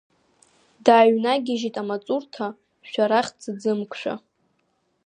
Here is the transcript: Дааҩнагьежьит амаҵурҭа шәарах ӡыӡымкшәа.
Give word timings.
Дааҩнагьежьит 0.85 1.75
амаҵурҭа 1.81 2.47
шәарах 2.89 3.27
ӡыӡымкшәа. 3.39 4.15